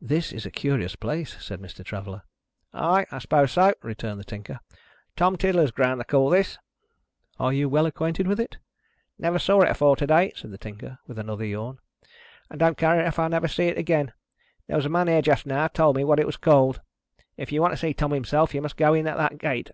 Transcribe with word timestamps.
"This 0.00 0.32
is 0.32 0.46
a 0.46 0.50
curious 0.50 0.96
place," 0.96 1.36
said 1.44 1.60
Mr. 1.60 1.84
Traveller. 1.84 2.22
"Ay, 2.72 3.04
I 3.12 3.18
suppose 3.18 3.52
so!" 3.52 3.74
returned 3.82 4.18
the 4.18 4.24
Tinker. 4.24 4.60
"Tom 5.16 5.36
Tiddler's 5.36 5.70
ground, 5.70 6.00
they 6.00 6.04
call 6.04 6.30
this." 6.30 6.56
"Are 7.38 7.52
you 7.52 7.68
well 7.68 7.84
acquainted 7.84 8.26
with 8.26 8.40
it?" 8.40 8.56
"Never 9.18 9.38
saw 9.38 9.60
it 9.60 9.68
afore 9.68 9.94
to 9.96 10.06
day," 10.06 10.32
said 10.34 10.50
the 10.50 10.56
Tinker, 10.56 10.96
with 11.06 11.18
another 11.18 11.44
yawn, 11.44 11.78
"and 12.48 12.58
don't 12.58 12.78
care 12.78 13.04
if 13.04 13.18
I 13.18 13.28
never 13.28 13.48
see 13.48 13.64
it 13.64 13.76
again. 13.76 14.14
There 14.66 14.78
was 14.78 14.86
a 14.86 14.88
man 14.88 15.08
here 15.08 15.20
just 15.20 15.44
now, 15.44 15.66
told 15.68 15.96
me 15.96 16.04
what 16.04 16.20
it 16.20 16.24
was 16.26 16.38
called. 16.38 16.80
If 17.36 17.52
you 17.52 17.60
want 17.60 17.74
to 17.74 17.76
see 17.76 17.92
Tom 17.92 18.12
himself, 18.12 18.54
you 18.54 18.62
must 18.62 18.78
go 18.78 18.94
in 18.94 19.06
at 19.06 19.18
that 19.18 19.36
gate." 19.36 19.72